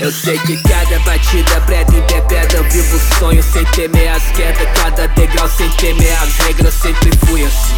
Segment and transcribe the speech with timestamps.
[0.00, 4.68] Eu sei que cada batida preta interpreta Eu vivo o sonho sem temer as quedas
[4.74, 7.74] Cada degrau sem temer as regras Sempre fui assim.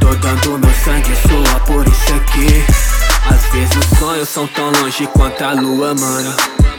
[0.00, 2.64] Tô dando meu sangue sua por isso aqui.
[3.28, 6.69] Às vezes os sonhos são tão longe quanto a lua, mano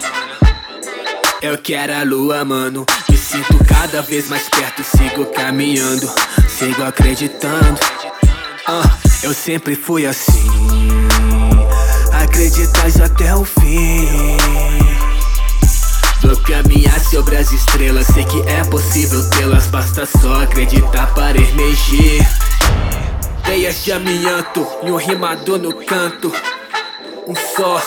[1.41, 2.85] eu quero a lua, mano.
[3.09, 6.09] Me sinto cada vez mais perto, sigo caminhando,
[6.47, 7.79] sigo acreditando.
[8.67, 8.89] Uh,
[9.23, 10.51] eu sempre fui assim
[12.13, 14.37] acreditas até o fim.
[16.21, 22.25] Vou caminhar sobre as estrelas, sei que é possível tê-las, basta só acreditar para emergir.
[23.43, 26.31] Teias de amianto e um rimador no canto,
[27.27, 27.81] um só.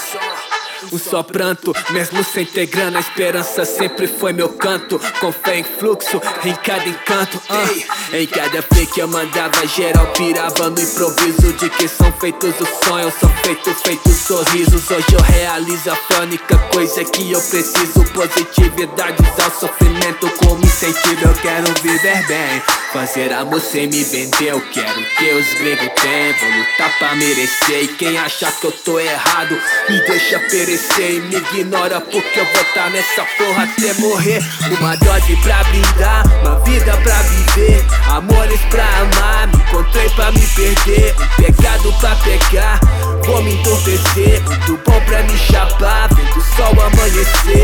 [0.93, 5.01] Um só pranto, mesmo sem ter grana, a esperança sempre foi meu canto.
[5.21, 7.41] Com fé em fluxo, em cada encanto.
[7.51, 8.17] Uh.
[8.17, 11.53] Em cada fake eu mandava geral, pirava no improviso.
[11.55, 14.91] De que são feitos os sonhos, são feitos, feitos sorrisos.
[14.91, 18.05] Hoje eu realizo a única coisa que eu preciso.
[18.15, 20.54] Positividade, usar o sofrimento como
[20.87, 24.51] Eu quero viver bem, fazer amor sem me vender.
[24.51, 27.85] Eu quero que os gregos têm, vou lutar pra merecer.
[27.85, 32.45] E quem achar que eu tô errado, me deixa perecer e me ignora porque eu
[32.45, 34.43] vou tá nessa porra até morrer.
[34.79, 39.49] Uma dose pra brindar, uma vida pra viver, amores pra amar.
[39.49, 42.79] Me encontrei pra me perder, um pecado pra pecar.
[43.25, 46.11] Vou me entorpecer, muito bom pra me chapar.
[46.13, 47.64] Vendo o sol amanhecer,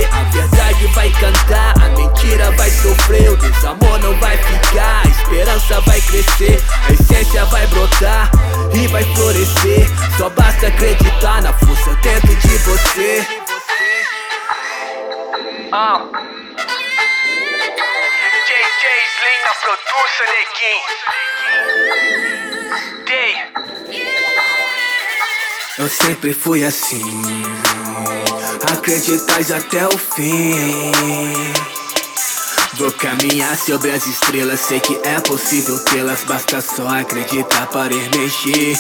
[5.61, 6.59] esperança vai crescer,
[6.89, 8.31] a essência vai brotar
[8.75, 9.87] e vai florescer.
[10.17, 13.27] Só basta acreditar na força dentro de você.
[15.73, 16.09] Ah.
[18.47, 21.01] JJ Slim na produção, neguinho.
[25.79, 27.03] Eu sempre fui assim.
[28.73, 30.93] Acreditais até o fim.
[32.81, 38.75] Vou caminhar sobre as estrelas, sei que é possível tê-las, basta só acreditar para emergir.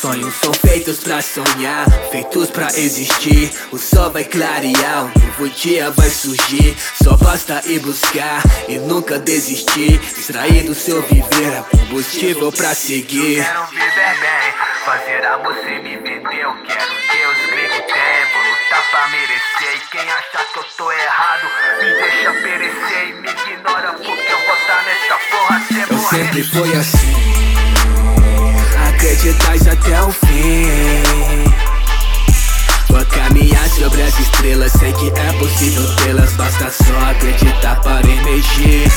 [0.00, 3.52] Sonhos são feitos pra sonhar, feitos pra existir.
[3.70, 6.76] O sol vai clarear, um novo dia vai surgir.
[7.00, 10.00] Só basta ir buscar e nunca desistir.
[10.02, 13.44] Extrair do seu viver é combustível pra seguir.
[13.44, 16.40] Quero viver bem, fazer amor sem me vender.
[16.40, 17.55] Eu quero que
[19.90, 21.46] quem achar que eu tô errado,
[21.80, 26.16] me deixa perecer e me ignora porque eu vou tá nessa porra até Eu morrer.
[26.16, 27.16] sempre fui assim.
[28.88, 31.44] Acreditais até o fim.
[32.88, 38.90] Vou caminhar sobre as estrelas, sei que é possível tê-las, basta só acreditar para emergir.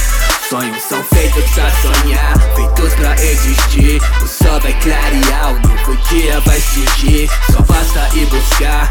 [0.50, 4.02] Sonhos são feitos pra sonhar, feitos pra existir.
[4.24, 7.30] O sol vai clarear, o novo dia vai surgir.
[7.52, 8.90] Só basta ir buscar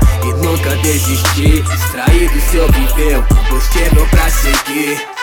[0.48, 1.62] nunca desistir.
[1.72, 5.17] Extrair do seu viver, o combustível pra seguir.